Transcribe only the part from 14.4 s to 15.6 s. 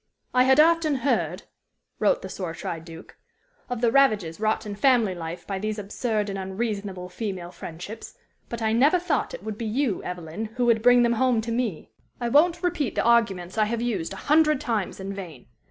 times in vain.